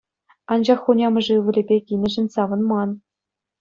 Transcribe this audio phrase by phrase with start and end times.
[0.51, 2.89] Анчах хунямӑшӗ ывӑлӗпе кинӗшӗн савӑнман.